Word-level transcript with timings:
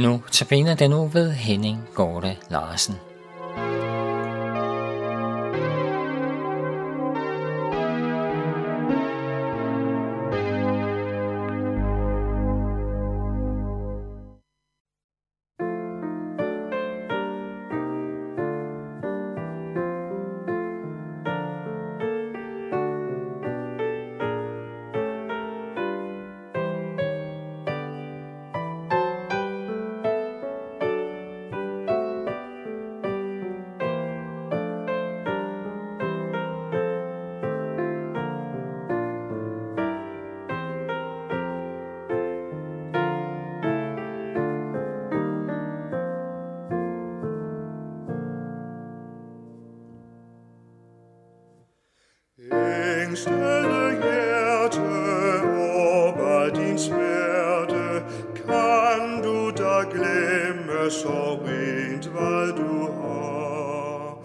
Nu 0.00 0.22
tabiner 0.30 0.74
den 0.74 0.90
nu 0.90 1.06
ved 1.06 1.32
Henning 1.32 1.78
Gorte 1.94 2.36
Larsen. 2.50 3.09
Stille 53.20 53.86
hjerte 54.02 54.80
over 55.76 56.48
din 56.54 56.78
smerte, 56.78 58.02
kan 58.36 59.22
du 59.22 59.50
da 59.50 59.76
glemme 59.92 60.90
så 60.90 61.38
rent, 61.46 62.06
hvad 62.06 62.46
du 62.60 62.92
har. 63.00 64.18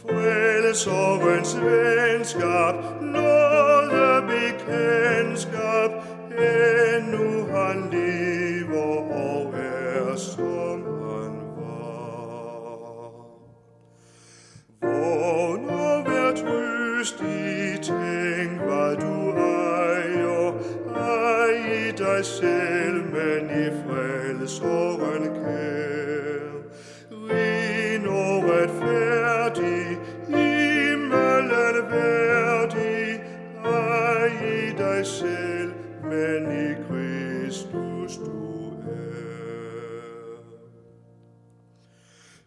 Frelserens 0.00 1.56
venskab, 1.62 2.74
noget 3.00 4.24
bekendtskab, 4.30 5.90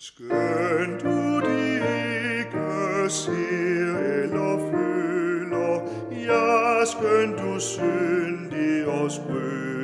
Skønt 0.04 1.04
du 1.04 1.40
det 1.40 1.82
ikke 2.40 3.10
ser 3.10 3.98
eller 3.98 4.58
føler, 4.72 5.82
ja, 6.26 6.86
skønt 6.86 7.38
du 7.40 7.60
syndig 7.60 8.88
og 8.88 9.12
skrøbelig 9.12 9.81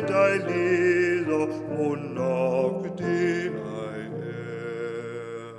dig 0.00 0.40
leder, 0.48 1.46
må 1.68 1.94
nok 1.94 2.98
det 2.98 3.46
ej 3.46 4.00
er. 4.22 5.54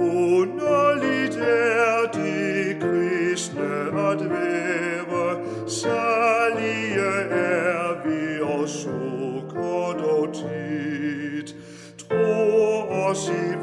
Underligt 0.00 1.36
er 1.36 2.10
det 2.12 2.80
kristne 2.80 3.74
at 4.10 4.30
være, 4.30 5.36
særlige 5.68 7.10
er 7.30 8.04
vi 8.04 8.40
og 8.40 8.68
sukker 8.68 9.92
dog 10.02 10.34
tit. 10.34 11.56
Tro 11.98 12.88
os 13.08 13.28
i 13.28 13.53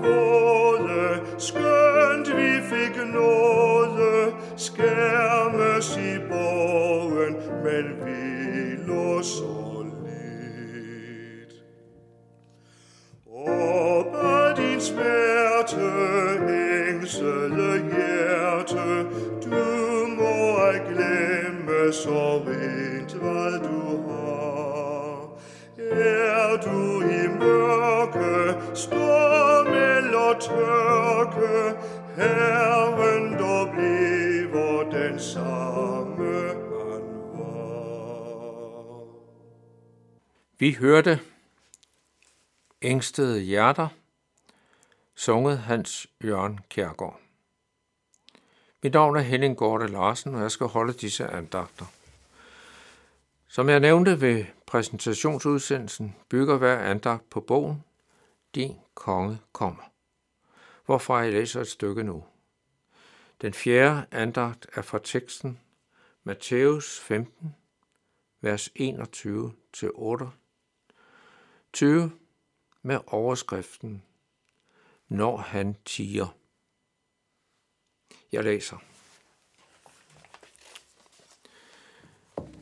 hjerte, 15.75 16.89
ængsede 16.89 17.77
hjerte, 17.93 19.03
du 19.43 20.07
må 20.07 20.57
ej 20.57 20.77
glemme 20.77 21.93
så 21.93 22.37
rent, 22.47 23.13
hvad 23.13 23.59
du 23.59 24.09
har. 24.09 25.37
Er 25.91 26.57
du 26.65 27.01
i 27.01 27.27
mørke, 27.39 28.55
storm 28.75 29.67
eller 29.67 30.39
tørke, 30.39 31.77
Herren 32.15 33.33
dog 33.39 33.69
bliver 33.73 34.89
den 34.91 35.19
samme 35.19 36.47
han 36.47 37.03
var. 37.33 39.05
Vi 40.59 40.71
hørte 40.73 41.19
Ængstede 42.81 43.39
Hjerter, 43.39 43.87
sunget 45.21 45.57
Hans 45.57 46.07
Jørgen 46.23 46.59
Kjærgaard. 46.69 47.19
Mit 48.83 48.93
navn 48.93 49.15
er 49.15 49.21
Henning 49.21 49.57
Gorte 49.57 49.87
Larsen, 49.87 50.35
og 50.35 50.41
jeg 50.41 50.51
skal 50.51 50.67
holde 50.67 50.93
disse 50.93 51.27
andagter. 51.27 51.85
Som 53.47 53.69
jeg 53.69 53.79
nævnte 53.79 54.21
ved 54.21 54.45
præsentationsudsendelsen, 54.65 56.15
bygger 56.29 56.57
hver 56.57 56.79
andagt 56.79 57.29
på 57.29 57.41
bogen 57.41 57.83
Din 58.55 58.75
konge 58.93 59.39
kommer, 59.53 59.83
hvorfra 60.85 61.15
jeg 61.15 61.31
læser 61.31 61.61
et 61.61 61.67
stykke 61.67 62.03
nu. 62.03 62.23
Den 63.41 63.53
fjerde 63.53 64.05
andagt 64.11 64.67
er 64.73 64.81
fra 64.81 64.99
teksten 65.03 65.59
Matthæus 66.23 66.99
15, 66.99 67.55
vers 68.41 68.69
21 68.75 69.53
til 69.73 69.91
8. 69.93 70.25
20 71.73 72.11
med 72.81 72.99
overskriften 73.07 74.03
når 75.11 75.37
han 75.37 75.75
tiger. 75.85 76.27
Jeg 78.31 78.43
læser. 78.43 78.77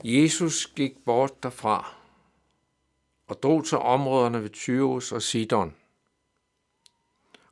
Jesus 0.04 0.66
gik 0.66 1.06
bort 1.06 1.44
derfra 1.44 1.96
og 3.28 3.44
drog 3.44 3.66
til 3.66 3.78
områderne 3.78 4.44
ved 4.44 4.50
Tyrus 4.50 5.12
og 5.12 5.22
Sidon. 5.22 5.75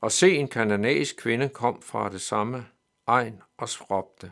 Og 0.01 0.11
se, 0.11 0.35
en 0.35 0.47
kananæisk 0.47 1.17
kvinde 1.17 1.50
kom 1.50 1.81
fra 1.81 2.09
det 2.09 2.21
samme 2.21 2.67
egen 3.07 3.41
og 3.57 3.69
råbte, 3.91 4.31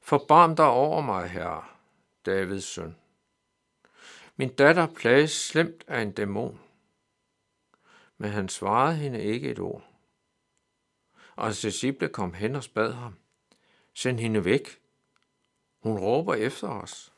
Forbarm 0.00 0.56
dig 0.56 0.66
over 0.66 1.00
mig, 1.00 1.28
herre, 1.28 1.64
Davids 2.26 2.64
søn. 2.64 2.96
Min 4.36 4.54
datter 4.54 4.86
plages 4.86 5.30
slemt 5.30 5.84
af 5.86 6.02
en 6.02 6.12
dæmon. 6.12 6.69
Men 8.20 8.30
han 8.30 8.48
svarede 8.48 8.96
hende 8.96 9.22
ikke 9.22 9.50
et 9.50 9.58
ord. 9.58 9.84
Og 11.36 11.50
disciple 11.50 12.08
kom 12.08 12.34
hen 12.34 12.54
og 12.54 12.64
bad 12.74 12.92
ham. 12.92 13.18
Send 13.94 14.20
hende 14.20 14.44
væk. 14.44 14.80
Hun 15.78 15.98
råber 15.98 16.34
efter 16.34 16.68
os. 16.68 17.12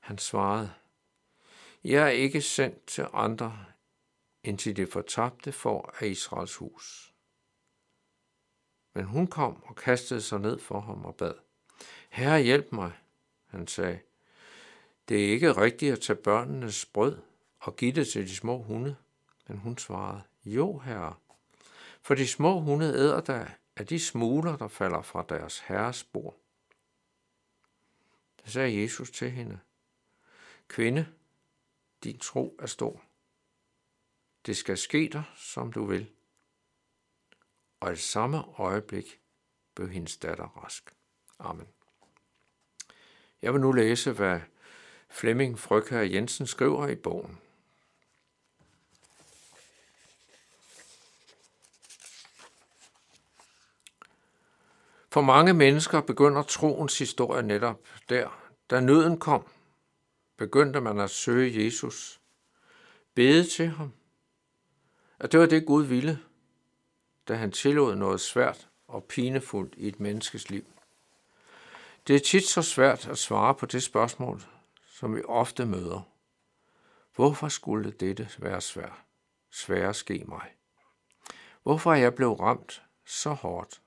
Han 0.00 0.18
svarede, 0.18 0.72
Jeg 1.84 2.02
er 2.02 2.08
ikke 2.08 2.42
sendt 2.42 2.86
til 2.86 3.06
andre, 3.12 3.64
end 4.42 4.58
til 4.58 4.76
det 4.76 4.92
fortabte 4.92 5.52
for 5.52 5.94
af 6.00 6.06
Israels 6.06 6.56
hus. 6.56 7.14
Men 8.94 9.04
hun 9.04 9.26
kom 9.26 9.62
og 9.62 9.76
kastede 9.76 10.22
sig 10.22 10.40
ned 10.40 10.58
for 10.58 10.80
ham 10.80 11.04
og 11.04 11.14
bad. 11.14 11.34
Herre, 12.10 12.42
hjælp 12.42 12.72
mig, 12.72 12.92
han 13.46 13.66
sagde. 13.66 13.98
Det 15.08 15.24
er 15.24 15.32
ikke 15.32 15.52
rigtigt 15.52 15.92
at 15.92 16.00
tage 16.00 16.16
børnenes 16.16 16.86
brød 16.86 17.18
og 17.58 17.76
give 17.76 17.92
det 17.92 18.08
til 18.08 18.28
de 18.28 18.36
små 18.36 18.62
hunde. 18.62 18.96
Men 19.46 19.58
hun 19.58 19.78
svarede, 19.78 20.22
jo 20.44 20.78
herre, 20.78 21.14
for 22.02 22.14
de 22.14 22.26
små 22.26 22.60
hunde 22.60 22.86
æder 22.86 23.20
der 23.20 23.46
af 23.76 23.86
de 23.86 24.00
smuler, 24.00 24.56
der 24.56 24.68
falder 24.68 25.02
fra 25.02 25.24
deres 25.28 25.58
herres 25.58 26.04
bord. 26.04 26.36
Da 28.44 28.50
sagde 28.50 28.82
Jesus 28.82 29.10
til 29.10 29.30
hende, 29.30 29.58
Kvinde, 30.68 31.08
din 32.04 32.18
tro 32.18 32.56
er 32.58 32.66
stor. 32.66 33.02
Det 34.46 34.56
skal 34.56 34.78
ske 34.78 35.08
dig, 35.12 35.24
som 35.36 35.72
du 35.72 35.84
vil. 35.84 36.10
Og 37.80 37.92
i 37.92 37.96
samme 37.96 38.44
øjeblik 38.58 39.20
blev 39.74 39.88
hendes 39.88 40.16
datter 40.16 40.44
rask. 40.44 40.94
Amen. 41.38 41.68
Jeg 43.42 43.52
vil 43.52 43.60
nu 43.60 43.72
læse, 43.72 44.12
hvad 44.12 44.40
Flemming 45.08 45.58
Frøkær 45.58 46.00
Jensen 46.00 46.46
skriver 46.46 46.88
i 46.88 46.94
bogen. 46.94 47.40
For 55.16 55.22
mange 55.22 55.54
mennesker 55.54 56.00
begynder 56.00 56.42
troens 56.42 56.98
historie 56.98 57.42
netop 57.42 57.80
der. 58.08 58.52
Da 58.70 58.80
nøden 58.80 59.18
kom, 59.18 59.46
begyndte 60.36 60.80
man 60.80 61.00
at 61.00 61.10
søge 61.10 61.64
Jesus, 61.64 62.20
bede 63.14 63.44
til 63.50 63.68
ham, 63.68 63.92
at 65.18 65.32
det 65.32 65.40
var 65.40 65.46
det 65.46 65.66
Gud 65.66 65.84
ville, 65.84 66.18
da 67.28 67.34
han 67.34 67.52
tillod 67.52 67.94
noget 67.94 68.20
svært 68.20 68.68
og 68.88 69.04
pinefuldt 69.04 69.74
i 69.76 69.88
et 69.88 70.00
menneskes 70.00 70.50
liv. 70.50 70.64
Det 72.06 72.16
er 72.16 72.20
tit 72.20 72.46
så 72.46 72.62
svært 72.62 73.08
at 73.08 73.18
svare 73.18 73.54
på 73.54 73.66
det 73.66 73.82
spørgsmål, 73.82 74.42
som 74.86 75.16
vi 75.16 75.22
ofte 75.24 75.66
møder. 75.66 76.00
Hvorfor 77.14 77.48
skulle 77.48 77.90
dette 77.90 78.28
være 78.38 78.60
svært? 78.60 79.02
Svære 79.50 79.94
ske 79.94 80.24
mig. 80.28 80.48
Hvorfor 81.62 81.92
er 81.92 81.96
jeg 81.96 82.14
blevet 82.14 82.40
ramt 82.40 82.82
så 83.06 83.30
hårdt? 83.30 83.80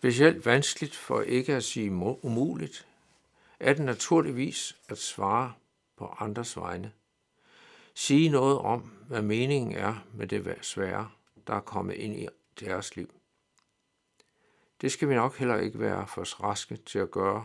Specielt 0.00 0.46
vanskeligt 0.46 0.96
for 0.96 1.22
ikke 1.22 1.54
at 1.54 1.64
sige 1.64 1.90
umuligt, 2.22 2.86
er 3.60 3.72
det 3.72 3.84
naturligvis 3.84 4.76
at 4.88 4.98
svare 4.98 5.52
på 5.96 6.06
andres 6.06 6.56
vegne. 6.56 6.92
Sige 7.94 8.28
noget 8.28 8.58
om, 8.58 8.80
hvad 8.80 9.22
meningen 9.22 9.72
er 9.72 10.06
med 10.14 10.26
det 10.26 10.58
svære, 10.62 11.10
der 11.46 11.54
er 11.54 11.60
kommet 11.60 11.94
ind 11.94 12.16
i 12.16 12.28
deres 12.60 12.96
liv. 12.96 13.14
Det 14.80 14.92
skal 14.92 15.08
vi 15.08 15.14
nok 15.14 15.36
heller 15.36 15.56
ikke 15.56 15.80
være 15.80 16.06
for 16.06 16.42
raske 16.42 16.76
til 16.76 16.98
at 16.98 17.10
gøre 17.10 17.44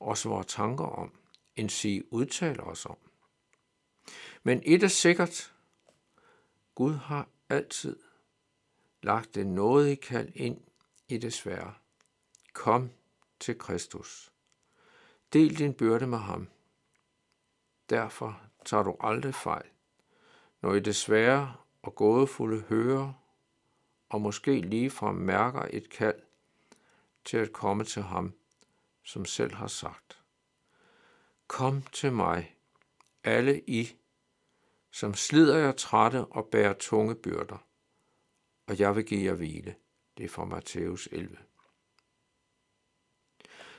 os 0.00 0.26
vores 0.26 0.46
tanker 0.46 0.84
om, 0.84 1.12
end 1.56 1.70
sige 1.70 2.12
udtale 2.12 2.62
os 2.62 2.86
om. 2.86 2.96
Men 4.42 4.62
et 4.64 4.82
er 4.82 4.88
sikkert, 4.88 5.52
Gud 6.74 6.94
har 6.94 7.28
altid 7.48 7.96
lagt 9.02 9.34
det 9.34 9.46
nådige 9.46 9.96
kald 9.96 10.32
ind 10.34 10.60
i 11.08 11.18
det 11.18 11.32
svære. 11.32 11.74
Kom 12.52 12.90
til 13.40 13.58
Kristus. 13.58 14.32
Del 15.32 15.58
din 15.58 15.74
byrde 15.74 16.06
med 16.06 16.18
ham. 16.18 16.48
Derfor 17.90 18.40
tager 18.64 18.82
du 18.82 18.96
aldrig 19.00 19.34
fejl, 19.34 19.70
når 20.60 20.74
I 20.74 20.80
det 20.80 20.96
svære 20.96 21.56
og 21.82 21.94
gådefulde 21.94 22.60
hører 22.60 23.12
og 24.08 24.20
måske 24.20 24.60
ligefrem 24.60 25.14
mærker 25.14 25.66
et 25.70 25.90
kald 25.90 26.22
til 27.24 27.36
at 27.36 27.52
komme 27.52 27.84
til 27.84 28.02
ham, 28.02 28.34
som 29.02 29.24
selv 29.24 29.54
har 29.54 29.66
sagt. 29.66 30.22
Kom 31.46 31.82
til 31.82 32.12
mig, 32.12 32.56
alle 33.24 33.60
I, 33.60 33.96
som 34.90 35.14
slider 35.14 35.58
jer 35.58 35.72
trætte 35.72 36.24
og 36.24 36.46
bærer 36.46 36.72
tunge 36.72 37.14
byrder, 37.14 37.66
og 38.66 38.78
jeg 38.78 38.96
vil 38.96 39.04
give 39.04 39.24
jer 39.24 39.34
hvile. 39.34 39.74
Det 40.18 40.24
er 40.24 40.28
fra 40.28 40.44
Matthæus 40.44 41.08
11. 41.12 41.36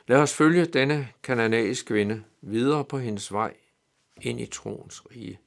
Lad 0.07 0.17
os 0.17 0.33
følge 0.33 0.65
denne 0.65 1.13
kananæiske 1.23 1.87
kvinde 1.87 2.23
videre 2.41 2.85
på 2.85 2.97
hendes 2.97 3.31
vej 3.31 3.57
ind 4.21 4.39
i 4.39 4.45
troens 4.45 5.11
rige. 5.11 5.39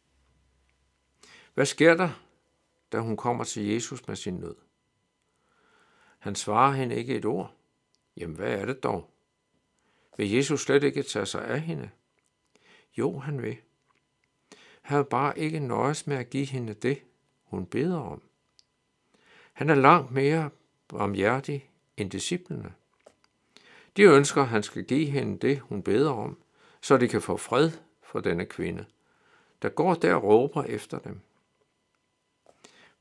Hvad 1.54 1.66
sker 1.66 1.94
der, 1.94 2.10
da 2.92 2.98
hun 2.98 3.16
kommer 3.16 3.44
til 3.44 3.66
Jesus 3.66 4.08
med 4.08 4.16
sin 4.16 4.34
nød? 4.34 4.54
Han 6.18 6.34
svarer 6.34 6.72
hende 6.72 6.94
ikke 6.94 7.16
et 7.16 7.24
ord. 7.24 7.54
Jamen, 8.16 8.36
hvad 8.36 8.52
er 8.52 8.66
det 8.66 8.82
dog? 8.82 9.10
Vil 10.16 10.30
Jesus 10.30 10.60
slet 10.62 10.82
ikke 10.82 11.02
tage 11.02 11.26
sig 11.26 11.44
af 11.44 11.60
hende? 11.60 11.90
Jo, 12.98 13.18
han 13.18 13.42
vil. 13.42 13.56
Han 14.82 14.98
vil 14.98 15.04
bare 15.04 15.38
ikke 15.38 15.60
nøjes 15.60 16.06
med 16.06 16.16
at 16.16 16.30
give 16.30 16.46
hende 16.46 16.74
det, 16.74 17.02
hun 17.44 17.66
beder 17.66 17.98
om. 18.00 18.22
Han 19.52 19.70
er 19.70 19.74
langt 19.74 20.10
mere 20.10 20.50
barmhjertig 20.88 21.70
end 21.96 22.10
disciplene. 22.10 22.74
De 23.96 24.02
ønsker, 24.02 24.42
at 24.42 24.48
han 24.48 24.62
skal 24.62 24.84
give 24.84 25.06
hende 25.06 25.38
det, 25.38 25.60
hun 25.60 25.82
beder 25.82 26.10
om, 26.10 26.38
så 26.80 26.96
de 26.96 27.08
kan 27.08 27.22
få 27.22 27.36
fred 27.36 27.70
for 28.02 28.20
denne 28.20 28.46
kvinde, 28.46 28.84
der 29.62 29.68
går 29.68 29.94
der 29.94 30.14
og 30.14 30.22
råber 30.22 30.62
efter 30.62 30.98
dem. 30.98 31.20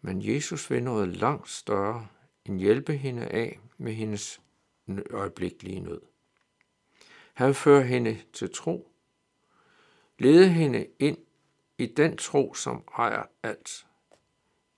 Men 0.01 0.21
Jesus 0.21 0.69
vil 0.69 0.83
noget 0.83 1.07
langt 1.07 1.49
større 1.49 2.07
end 2.45 2.59
hjælpe 2.59 2.93
hende 2.93 3.27
af 3.27 3.59
med 3.77 3.93
hendes 3.93 4.41
øjeblikkelige 5.09 5.79
nød. 5.79 6.01
Han 7.33 7.55
fører 7.55 7.83
hende 7.83 8.17
til 8.33 8.53
tro, 8.53 8.91
leder 10.19 10.47
hende 10.47 10.87
ind 10.99 11.17
i 11.77 11.85
den 11.85 12.17
tro, 12.17 12.53
som 12.53 12.83
ejer 12.97 13.23
alt. 13.43 13.87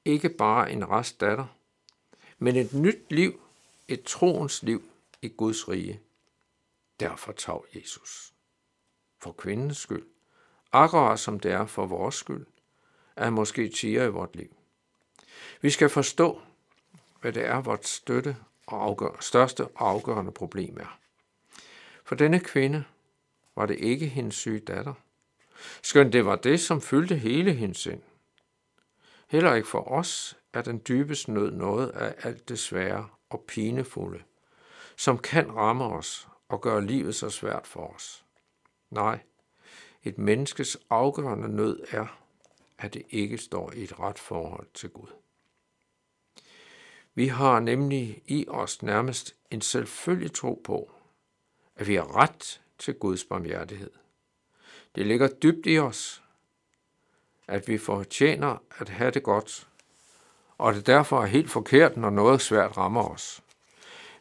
Ikke 0.06 0.30
bare 0.30 0.72
en 0.72 0.90
rest 0.90 1.22
datter, 1.22 1.59
men 2.40 2.56
et 2.56 2.74
nyt 2.74 3.12
liv, 3.12 3.42
et 3.88 4.04
troens 4.04 4.64
liv 4.64 4.84
i 5.22 5.28
Guds 5.28 5.70
rige. 5.70 6.02
Derfor 7.00 7.32
tag 7.32 7.62
Jesus. 7.76 8.34
For 9.22 9.32
kvindens 9.32 9.78
skyld, 9.78 10.06
akkurat 10.72 11.20
som 11.20 11.40
det 11.40 11.52
er 11.52 11.66
for 11.66 11.86
vores 11.86 12.16
skyld, 12.16 12.46
er 13.16 13.30
måske 13.30 13.70
tiger 13.70 14.04
i 14.04 14.10
vort 14.10 14.36
liv. 14.36 14.56
Vi 15.62 15.70
skal 15.70 15.90
forstå, 15.90 16.42
hvad 17.22 17.34
det 17.34 17.46
er, 17.46 17.62
vores 17.62 17.88
støtte 17.88 18.38
og 18.68 18.84
afgør, 18.84 19.18
største 19.20 19.68
og 19.68 19.90
afgørende 19.90 20.32
problem 20.32 20.78
er. 20.80 21.00
For 22.04 22.16
denne 22.16 22.40
kvinde 22.40 22.84
var 23.56 23.66
det 23.66 23.80
ikke 23.80 24.08
hendes 24.08 24.36
syge 24.36 24.60
datter. 24.60 24.94
Skønt 25.82 26.14
det 26.14 26.26
var 26.26 26.36
det, 26.36 26.60
som 26.60 26.82
fyldte 26.82 27.16
hele 27.16 27.54
hendes 27.54 27.78
sind. 27.78 28.02
Heller 29.28 29.54
ikke 29.54 29.68
for 29.68 29.92
os 29.92 30.39
er 30.54 30.62
den 30.62 30.82
dybeste 30.88 31.32
nød 31.32 31.52
noget 31.52 31.90
af 31.90 32.16
alt 32.24 32.50
det 32.50 32.60
svære 32.60 33.10
og 33.30 33.44
pinefulde, 33.48 34.24
som 34.96 35.18
kan 35.18 35.56
ramme 35.56 35.84
os 35.84 36.28
og 36.50 36.62
gøre 36.62 36.86
livet 36.86 37.16
så 37.16 37.30
svært 37.30 37.68
for 37.68 37.88
os. 37.88 38.26
Nej, 38.90 39.20
et 40.04 40.18
menneskes 40.18 40.78
afgørende 40.90 41.50
nød 41.50 41.80
er, 41.92 42.20
at 42.78 42.94
det 42.94 43.04
ikke 43.10 43.38
står 43.38 43.72
i 43.72 43.84
et 43.84 44.00
ret 44.00 44.20
forhold 44.20 44.68
til 44.74 44.90
Gud. 44.90 45.08
Vi 47.16 47.28
har 47.28 47.60
nemlig 47.60 48.22
i 48.26 48.46
os 48.48 48.82
nærmest 48.82 49.36
en 49.52 49.62
selvfølgelig 49.62 50.34
tro 50.34 50.62
på, 50.64 50.92
at 51.76 51.88
vi 51.88 51.96
har 51.96 52.16
ret 52.16 52.62
til 52.78 52.94
Guds 52.94 53.26
barmhjertighed. 53.26 53.92
Det 54.96 55.08
ligger 55.08 55.28
dybt 55.28 55.66
i 55.66 55.80
os, 55.80 56.24
at 57.48 57.68
vi 57.68 57.78
fortjener 57.78 58.58
at 58.78 58.90
have 58.90 59.12
det 59.12 59.24
godt, 59.24 59.68
og 60.60 60.74
det 60.74 60.88
derfor 60.88 61.22
er 61.22 61.26
helt 61.26 61.52
forkert, 61.52 61.98
når 61.98 62.10
noget 62.10 62.42
svært 62.42 62.78
rammer 62.78 63.04
os. 63.04 63.44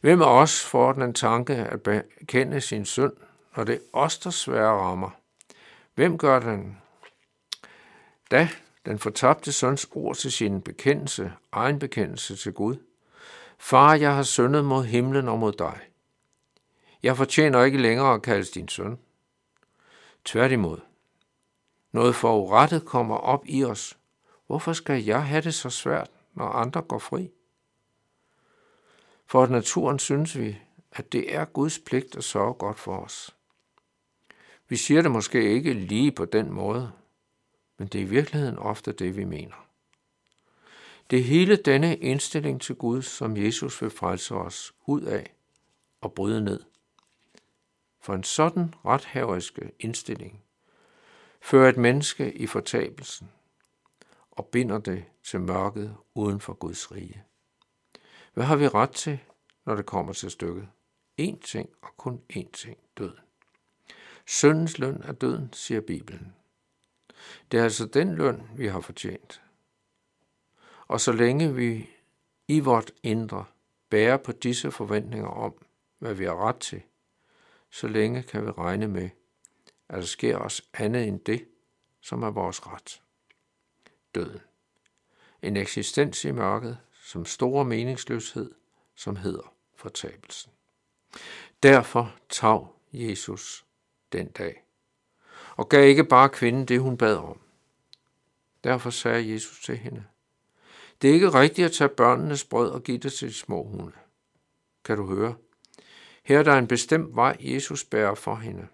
Hvem 0.01 0.23
af 0.23 0.41
os 0.41 0.65
får 0.65 0.93
den 0.93 1.15
tanke 1.15 1.55
at 1.55 1.83
bekende 1.83 2.61
sin 2.61 2.85
synd, 2.85 3.13
når 3.57 3.65
det 3.65 3.75
er 3.75 3.79
os, 3.93 4.19
der 4.19 4.31
svære 4.31 4.81
rammer? 4.81 5.11
Hvem 5.95 6.19
gør 6.19 6.41
den? 6.41 6.79
Da 8.31 8.49
den 8.87 8.99
fortabte 8.99 9.53
søns 9.53 9.89
ord 9.93 10.17
til 10.17 10.33
sin 10.33 10.61
bekendelse, 10.61 11.33
egen 11.53 11.79
bekendelse 11.79 12.37
til 12.37 12.53
Gud. 12.53 12.77
Far, 13.59 13.95
jeg 13.95 14.15
har 14.15 14.23
syndet 14.23 14.65
mod 14.65 14.85
himlen 14.85 15.29
og 15.29 15.39
mod 15.39 15.53
dig. 15.53 15.81
Jeg 17.03 17.17
fortjener 17.17 17.65
ikke 17.65 17.83
længere 17.83 18.15
at 18.15 18.23
kaldes 18.23 18.51
din 18.51 18.69
søn. 18.69 18.99
Tværtimod. 20.25 20.79
Noget 21.93 22.15
forurettet 22.15 22.85
kommer 22.85 23.17
op 23.17 23.43
i 23.47 23.65
os. 23.65 23.99
Hvorfor 24.47 24.73
skal 24.73 25.05
jeg 25.05 25.27
have 25.27 25.43
det 25.43 25.55
så 25.55 25.71
svært, 25.71 26.11
når 26.39 26.49
andre 26.49 26.83
går 26.83 26.99
fri? 26.99 27.31
For 29.27 29.43
at 29.43 29.51
naturen 29.51 29.99
synes 29.99 30.39
vi, 30.39 30.59
at 30.93 31.13
det 31.13 31.35
er 31.35 31.45
Guds 31.45 31.79
pligt 31.79 32.17
at 32.17 32.25
sørge 32.25 32.55
godt 32.55 32.79
for 32.79 32.99
os. 32.99 33.37
Vi 34.69 34.77
siger 34.77 35.03
det 35.03 35.11
måske 35.11 35.55
ikke 35.55 35.73
lige 35.73 36.13
på 36.13 36.25
den 36.25 36.53
måde, 36.53 36.93
men 37.79 37.89
det 37.89 37.99
er 37.99 38.03
i 38.03 38.09
virkeligheden 38.09 38.59
ofte 38.59 38.93
det, 38.93 39.17
vi 39.17 39.25
mener. 39.25 39.67
Det 41.11 41.19
er 41.19 41.23
hele 41.23 41.57
denne 41.57 41.97
indstilling 41.97 42.61
til 42.61 42.75
Gud, 42.75 43.03
som 43.03 43.37
Jesus 43.37 43.83
vil 43.83 43.91
frelse 43.91 44.35
os 44.35 44.75
ud 44.87 45.03
af 45.03 45.35
og 46.01 46.13
bryde 46.13 46.45
ned. 46.45 46.61
For 48.01 48.15
en 48.15 48.25
sådan 48.25 48.75
rethaveriske 48.85 49.71
indstilling 49.81 50.43
fører 51.41 51.69
et 51.69 51.77
menneske 51.77 52.33
i 52.33 52.47
fortabelsen 52.47 53.31
og 54.39 54.47
binder 54.47 54.79
det 54.79 55.05
til 55.23 55.41
mørket 55.41 55.97
uden 56.15 56.41
for 56.41 56.53
Guds 56.53 56.93
rige. 56.93 57.25
Hvad 58.35 58.45
har 58.45 58.57
vi 58.57 58.69
ret 58.69 58.91
til, 58.91 59.19
når 59.67 59.75
det 59.75 59.87
kommer 59.87 60.13
til 60.13 60.31
stykket? 60.31 60.69
En 61.17 61.39
ting 61.39 61.71
og 61.83 61.89
kun 61.97 62.21
én 62.33 62.51
ting, 62.51 62.79
døden. 62.99 63.19
Syndens 64.27 64.79
løn 64.79 65.03
er 65.03 65.13
døden, 65.13 65.53
siger 65.53 65.81
Bibelen. 65.81 66.35
Det 67.53 67.61
er 67.61 67.65
altså 67.65 67.87
den 67.87 68.15
løn, 68.15 68.43
vi 68.57 68.67
har 68.67 68.81
fortjent. 68.81 69.43
Og 70.89 71.01
så 71.01 71.13
længe 71.13 71.55
vi 71.55 71.91
i 72.49 72.61
vort 72.61 72.93
indre 73.03 73.45
bærer 73.91 74.17
på 74.17 74.33
disse 74.33 74.71
forventninger 74.71 75.29
om, 75.29 75.55
hvad 75.99 76.15
vi 76.15 76.25
har 76.25 76.49
ret 76.49 76.59
til, 76.59 76.83
så 77.71 77.89
længe 77.89 78.23
kan 78.23 78.47
vi 78.47 78.51
regne 78.51 78.89
med, 78.89 79.11
at 79.89 79.99
der 79.99 80.07
sker 80.07 80.39
os 80.39 80.63
andet 80.75 81.09
end 81.09 81.21
det, 81.21 81.49
som 82.01 82.23
er 82.23 82.31
vores 82.31 82.67
ret. 82.67 83.03
Døden. 84.19 84.41
En 85.43 85.57
eksistens 85.57 86.25
i 86.25 86.31
mørket, 86.31 86.79
som 87.03 87.25
store 87.25 87.65
meningsløshed, 87.65 88.55
som 88.95 89.17
hedder 89.17 89.55
fortabelsen. 89.77 90.53
Derfor 91.63 92.15
tav 92.29 92.75
Jesus 92.93 93.67
den 94.13 94.29
dag, 94.29 94.65
og 95.57 95.69
gav 95.69 95.89
ikke 95.89 96.05
bare 96.05 96.29
kvinden 96.29 96.65
det, 96.65 96.81
hun 96.81 96.97
bad 96.97 97.17
om. 97.17 97.41
Derfor 98.65 98.91
sagde 98.91 99.33
Jesus 99.33 99.65
til 99.65 99.77
hende, 99.77 100.05
det 101.03 101.11
er 101.11 101.15
ikke 101.15 101.31
rigtigt 101.31 101.65
at 101.65 101.73
tage 101.73 101.89
børnenes 101.89 102.45
brød 102.45 102.71
og 102.71 102.83
give 102.83 102.99
det 102.99 103.13
til 103.13 103.29
de 103.29 103.35
små 103.35 103.65
hunde. 103.65 103.97
Kan 104.85 104.97
du 104.97 105.07
høre? 105.07 105.35
Her 106.23 106.39
er 106.39 106.43
der 106.43 106.59
en 106.59 106.69
bestemt 106.69 107.17
vej, 107.17 107.37
Jesus 107.41 107.85
bærer 107.85 108.15
for 108.15 108.35
hende. 108.35 108.69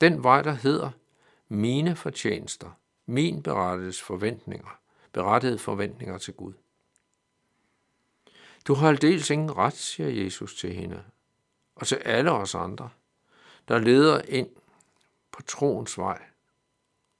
Den 0.00 0.22
vej, 0.22 0.42
der 0.42 0.52
hedder 0.52 0.90
mine 1.48 1.96
fortjenester, 1.96 2.70
min 3.06 3.42
berettiges 3.42 4.02
forventninger, 4.02 4.78
berettede 5.16 5.58
forventninger 5.58 6.18
til 6.18 6.34
Gud. 6.34 6.52
Du 8.66 8.74
har 8.74 8.88
aldeles 8.88 9.30
ingen 9.30 9.56
ret, 9.56 9.72
siger 9.72 10.08
Jesus 10.08 10.56
til 10.56 10.74
hende, 10.74 11.04
og 11.74 11.86
til 11.86 11.96
alle 11.96 12.30
os 12.30 12.54
andre, 12.54 12.90
der 13.68 13.78
leder 13.78 14.22
ind 14.22 14.48
på 15.30 15.42
troens 15.42 15.98
vej 15.98 16.22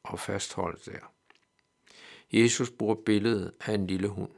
og 0.02 0.20
fastholdes 0.20 0.82
der. 0.82 1.12
Jesus 2.32 2.70
bruger 2.70 2.94
billedet 2.94 3.54
af 3.60 3.74
en 3.74 3.86
lille 3.86 4.08
hund. 4.08 4.32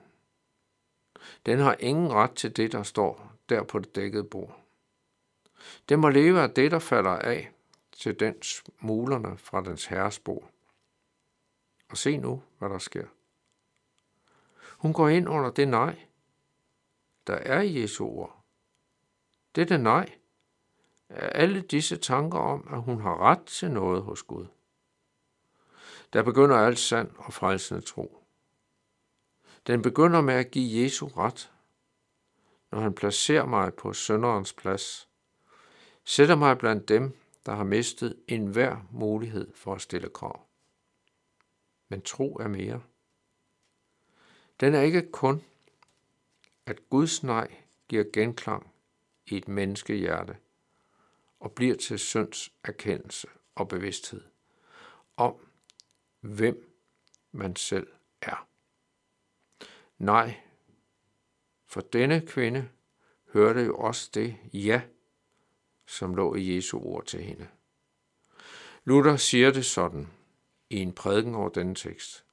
Den 1.47 1.59
har 1.59 1.77
ingen 1.81 2.13
ret 2.13 2.35
til 2.35 2.57
det, 2.57 2.73
der 2.73 2.83
står 2.83 3.33
der 3.49 3.63
på 3.63 3.79
det 3.79 3.95
dækkede 3.95 4.25
bord. 4.25 4.61
Den 5.89 6.01
må 6.01 6.09
leve 6.09 6.41
af 6.41 6.51
det, 6.51 6.71
der 6.71 6.79
falder 6.79 7.11
af 7.11 7.53
til 7.93 8.21
den 8.21 8.43
smulerne 8.43 9.39
fra 9.39 9.61
dens 9.61 9.87
herres 9.87 10.19
bord. 10.19 10.51
Og 11.89 11.97
se 11.97 12.17
nu, 12.17 12.43
hvad 12.59 12.69
der 12.69 12.79
sker. 12.79 13.07
Hun 14.79 14.93
går 14.93 15.09
ind 15.09 15.29
under 15.29 15.51
det 15.51 15.69
nej, 15.69 16.07
der 17.27 17.35
er 17.35 17.61
i 17.61 17.81
Jesu 17.81 18.07
ord. 18.07 18.45
Dette 19.55 19.79
nej 19.79 20.19
er 21.09 21.29
alle 21.29 21.61
disse 21.61 21.97
tanker 21.97 22.39
om, 22.39 22.69
at 22.71 22.83
hun 22.83 23.01
har 23.01 23.21
ret 23.21 23.45
til 23.45 23.71
noget 23.71 24.03
hos 24.03 24.23
Gud. 24.23 24.47
Der 26.13 26.23
begynder 26.23 26.57
alt 26.57 26.79
sand 26.79 27.11
og 27.17 27.33
frelsende 27.33 27.81
tro. 27.81 28.25
Den 29.67 29.83
begynder 29.83 30.21
med 30.21 30.35
at 30.35 30.51
give 30.51 30.83
Jesu 30.83 31.07
ret, 31.07 31.53
når 32.71 32.81
han 32.81 32.95
placerer 32.95 33.47
mig 33.47 33.75
på 33.75 33.93
sønderens 33.93 34.53
plads, 34.53 35.09
sætter 36.05 36.37
mig 36.37 36.59
blandt 36.59 36.89
dem, 36.89 37.19
der 37.47 37.55
har 37.55 37.65
mistet 37.65 38.17
enhver 38.29 38.77
mulighed 38.91 39.53
for 39.55 39.75
at 39.75 39.81
stille 39.81 40.09
krav. 40.09 40.47
Men 41.89 42.03
tro 42.03 42.37
er 42.37 42.49
mere. 42.49 42.83
Den 44.61 44.75
er 44.75 44.81
ikke 44.81 45.11
kun, 45.13 45.45
at 46.67 46.89
Guds 46.91 47.23
nej 47.23 47.57
giver 47.89 48.05
genklang 48.13 48.73
i 49.27 49.37
et 49.37 49.49
menneskehjerte 49.49 50.37
og 51.41 51.53
bliver 51.53 51.77
til 51.77 51.99
synds 51.99 52.53
erkendelse 52.65 53.29
og 53.55 53.69
bevidsthed 53.69 54.23
om, 55.17 55.35
hvem 56.21 56.75
man 57.33 57.57
selv 57.57 57.87
er. 58.23 58.49
Nej, 59.99 60.41
for 61.67 61.81
denne 61.81 62.27
kvinde 62.27 62.69
hørte 63.33 63.61
jo 63.61 63.77
også 63.79 64.11
det 64.15 64.37
ja, 64.53 64.83
som 65.87 66.15
lå 66.15 66.35
i 66.35 66.57
Jesu 66.57 66.79
ord 66.79 67.05
til 67.05 67.23
hende. 67.23 67.49
Luther 68.85 69.17
siger 69.17 69.51
det 69.51 69.67
sådan 69.67 70.09
i 70.71 70.77
en 70.77 70.93
prædiken 70.93 71.35
over 71.35 71.49
denne 71.49 71.75
tekst. 71.75 72.25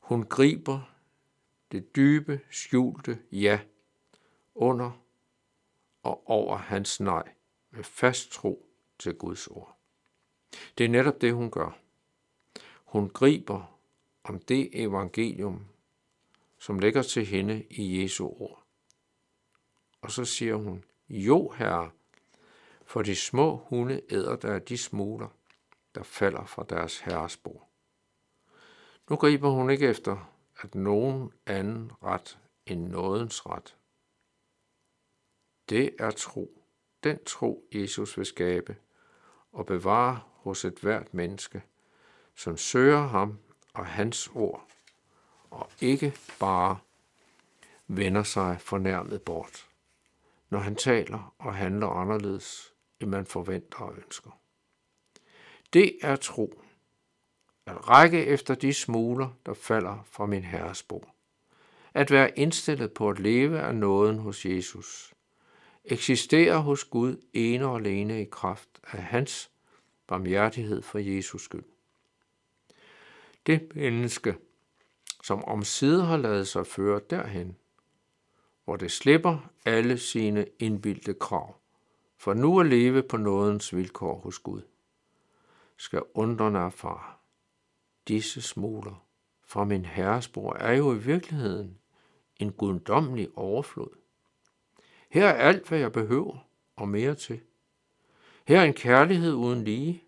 Hun 0.00 0.22
griber 0.22 0.93
det 1.74 1.96
dybe, 1.96 2.40
skjulte 2.50 3.18
ja 3.32 3.60
under 4.54 4.90
og 6.02 6.30
over 6.30 6.56
hans 6.56 7.00
nej 7.00 7.32
med 7.70 7.84
fast 7.84 8.30
tro 8.30 8.66
til 8.98 9.14
Guds 9.14 9.46
ord. 9.46 9.78
Det 10.78 10.84
er 10.84 10.88
netop 10.88 11.20
det, 11.20 11.34
hun 11.34 11.50
gør. 11.50 11.78
Hun 12.84 13.08
griber 13.08 13.78
om 14.24 14.38
det 14.38 14.70
evangelium, 14.72 15.66
som 16.58 16.78
ligger 16.78 17.02
til 17.02 17.26
hende 17.26 17.64
i 17.70 18.02
Jesu 18.02 18.26
ord. 18.26 18.64
Og 20.00 20.10
så 20.10 20.24
siger 20.24 20.54
hun, 20.54 20.84
jo 21.08 21.48
herre, 21.48 21.90
for 22.86 23.02
de 23.02 23.16
små 23.16 23.56
hunde 23.56 24.00
æder 24.10 24.36
der 24.36 24.58
de 24.58 24.78
smuler, 24.78 25.28
der 25.94 26.02
falder 26.02 26.44
fra 26.44 26.66
deres 26.68 26.98
herres 26.98 27.36
bord. 27.36 27.68
Nu 29.10 29.16
griber 29.16 29.50
hun 29.50 29.70
ikke 29.70 29.88
efter, 29.88 30.33
at 30.60 30.74
nogen 30.74 31.32
anden 31.46 31.92
ret 32.02 32.38
end 32.66 32.88
nådens 32.88 33.46
ret. 33.46 33.76
Det 35.68 35.96
er 35.98 36.10
tro, 36.10 36.62
den 37.04 37.24
tro 37.24 37.68
Jesus 37.72 38.18
vil 38.18 38.26
skabe 38.26 38.76
og 39.52 39.66
bevare 39.66 40.20
hos 40.26 40.64
et 40.64 40.78
hvert 40.78 41.14
menneske, 41.14 41.62
som 42.34 42.56
søger 42.56 43.06
ham 43.06 43.38
og 43.74 43.86
hans 43.86 44.30
ord 44.34 44.68
og 45.54 45.70
ikke 45.80 46.14
bare 46.40 46.78
vender 47.86 48.22
sig 48.22 48.60
fornærmet 48.60 49.22
bort, 49.22 49.68
når 50.50 50.58
han 50.58 50.76
taler 50.76 51.34
og 51.38 51.54
handler 51.54 51.86
anderledes, 51.86 52.74
end 53.00 53.10
man 53.10 53.26
forventer 53.26 53.78
og 53.78 53.96
ønsker. 53.96 54.40
Det 55.72 55.98
er 56.02 56.16
tro, 56.16 56.62
at 57.66 57.88
række 57.88 58.26
efter 58.26 58.54
de 58.54 58.74
smuler, 58.74 59.28
der 59.46 59.54
falder 59.54 60.02
fra 60.04 60.26
min 60.26 60.42
herres 60.42 60.82
bord. 60.82 61.14
At 61.94 62.10
være 62.10 62.38
indstillet 62.38 62.92
på 62.92 63.08
at 63.08 63.18
leve 63.18 63.60
af 63.60 63.74
nåden 63.74 64.18
hos 64.18 64.46
Jesus. 64.46 65.14
Eksistere 65.84 66.62
hos 66.62 66.84
Gud 66.84 67.16
ene 67.32 67.66
og 67.66 67.76
alene 67.76 68.22
i 68.22 68.24
kraft 68.24 68.68
af 68.92 69.02
hans 69.02 69.50
barmhjertighed 70.06 70.82
for 70.82 70.98
Jesus 70.98 71.44
skyld. 71.44 71.64
Det 73.46 73.72
menneske, 73.74 74.36
som 75.22 75.44
omsider 75.44 76.04
har 76.04 76.16
lavet 76.16 76.48
sig 76.48 76.66
føre 76.66 77.00
derhen, 77.10 77.56
hvor 78.64 78.76
det 78.76 78.92
slipper 78.92 79.50
alle 79.64 79.98
sine 79.98 80.46
indbildte 80.58 81.14
krav, 81.14 81.56
for 82.16 82.34
nu 82.34 82.60
at 82.60 82.66
leve 82.66 83.02
på 83.02 83.16
nådens 83.16 83.76
vilkår 83.76 84.18
hos 84.18 84.38
Gud, 84.38 84.62
skal 85.76 86.02
undrende 86.14 86.60
erfare. 86.60 87.23
Disse 88.08 88.42
smuler 88.42 89.06
fra 89.44 89.64
min 89.64 89.84
herres 89.84 90.28
bord 90.28 90.56
er 90.60 90.72
jo 90.72 90.94
i 90.94 90.98
virkeligheden 90.98 91.78
en 92.36 92.52
guddommelig 92.52 93.28
overflod. 93.38 93.96
Her 95.10 95.26
er 95.26 95.32
alt, 95.32 95.68
hvad 95.68 95.78
jeg 95.78 95.92
behøver, 95.92 96.38
og 96.76 96.88
mere 96.88 97.14
til. 97.14 97.40
Her 98.46 98.60
er 98.60 98.64
en 98.64 98.74
kærlighed 98.74 99.32
uden 99.32 99.64
lige, 99.64 100.04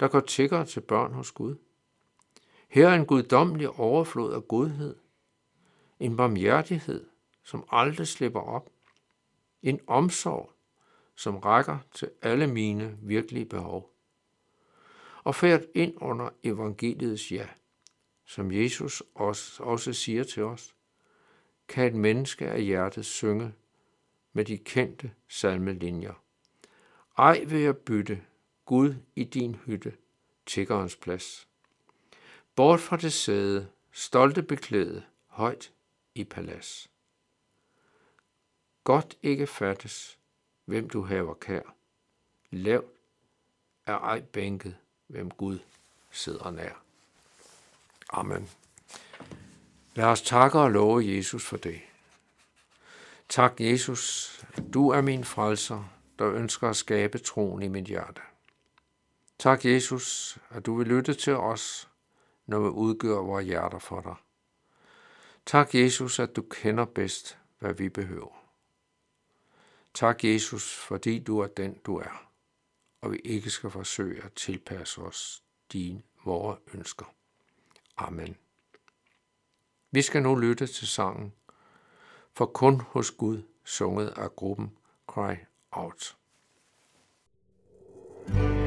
der 0.00 0.08
går 0.08 0.20
tigger 0.20 0.64
til 0.64 0.80
børn 0.80 1.12
hos 1.12 1.32
Gud. 1.32 1.56
Her 2.68 2.88
er 2.88 2.94
en 2.94 3.06
guddommelig 3.06 3.68
overflod 3.68 4.34
af 4.34 4.48
godhed, 4.48 4.96
en 6.00 6.16
barmhjertighed, 6.16 7.06
som 7.42 7.68
aldrig 7.70 8.06
slipper 8.06 8.40
op, 8.40 8.70
en 9.62 9.80
omsorg, 9.86 10.52
som 11.16 11.36
rækker 11.36 11.78
til 11.92 12.10
alle 12.22 12.46
mine 12.46 12.98
virkelige 13.02 13.44
behov. 13.44 13.93
Og 15.24 15.34
færd 15.34 15.62
ind 15.74 15.94
under 15.96 16.30
evangeliets 16.42 17.32
ja, 17.32 17.48
som 18.24 18.52
Jesus 18.52 19.02
også, 19.14 19.62
også 19.62 19.92
siger 19.92 20.24
til 20.24 20.42
os, 20.42 20.74
kan 21.68 21.86
et 21.86 21.94
menneske 21.94 22.48
af 22.48 22.62
hjertet 22.62 23.06
synge 23.06 23.54
med 24.32 24.44
de 24.44 24.58
kendte 24.58 25.14
salmelinjer. 25.28 26.22
Ej 27.18 27.44
vil 27.44 27.60
jeg 27.60 27.76
bytte 27.76 28.22
Gud 28.64 28.94
i 29.16 29.24
din 29.24 29.54
hytte, 29.54 29.96
tiggerens 30.46 30.96
plads. 30.96 31.48
Bort 32.54 32.80
fra 32.80 32.96
det 32.96 33.12
sæde, 33.12 33.68
stolte 33.92 34.42
beklæde, 34.42 35.04
højt 35.26 35.72
i 36.14 36.24
palads. 36.24 36.90
Godt 38.84 39.18
ikke 39.22 39.46
fattes, 39.46 40.18
hvem 40.64 40.88
du 40.88 41.02
haver 41.02 41.34
kær. 41.34 41.74
Lavt 42.50 43.00
er 43.86 43.98
ej 43.98 44.20
bænket, 44.20 44.76
hvem 45.06 45.30
Gud 45.30 45.58
sidder 46.10 46.50
nær. 46.50 46.82
Amen. 48.10 48.50
Lad 49.94 50.04
os 50.04 50.22
takke 50.22 50.58
og 50.58 50.70
love 50.70 51.16
Jesus 51.16 51.44
for 51.44 51.56
det. 51.56 51.80
Tak, 53.28 53.60
Jesus, 53.60 54.30
du 54.74 54.88
er 54.88 55.00
min 55.00 55.24
frelser, 55.24 55.84
der 56.18 56.32
ønsker 56.32 56.68
at 56.68 56.76
skabe 56.76 57.18
troen 57.18 57.62
i 57.62 57.68
mit 57.68 57.84
hjerte. 57.84 58.20
Tak, 59.38 59.64
Jesus, 59.64 60.38
at 60.50 60.66
du 60.66 60.76
vil 60.76 60.86
lytte 60.86 61.14
til 61.14 61.36
os, 61.36 61.88
når 62.46 62.60
vi 62.60 62.68
udgør 62.68 63.16
vores 63.16 63.46
hjerter 63.46 63.78
for 63.78 64.00
dig. 64.00 64.14
Tak, 65.46 65.74
Jesus, 65.74 66.18
at 66.18 66.36
du 66.36 66.42
kender 66.42 66.84
bedst, 66.84 67.38
hvad 67.58 67.74
vi 67.74 67.88
behøver. 67.88 68.44
Tak, 69.94 70.24
Jesus, 70.24 70.74
fordi 70.74 71.18
du 71.18 71.38
er 71.38 71.46
den, 71.46 71.74
du 71.74 71.96
er, 71.96 72.28
og 73.04 73.12
vi 73.12 73.16
ikke 73.24 73.50
skal 73.50 73.70
forsøge 73.70 74.24
at 74.24 74.32
tilpasse 74.32 75.00
os 75.00 75.42
dine, 75.72 76.02
vore 76.24 76.56
ønsker. 76.74 77.14
Amen. 77.96 78.36
Vi 79.90 80.02
skal 80.02 80.22
nu 80.22 80.34
lytte 80.34 80.66
til 80.66 80.88
sangen, 80.88 81.32
for 82.32 82.46
kun 82.46 82.80
hos 82.80 83.10
Gud 83.10 83.42
sunget 83.64 84.08
af 84.08 84.36
gruppen 84.36 84.72
Cry 85.06 85.34
Out. 85.72 86.16
share. 88.28 88.63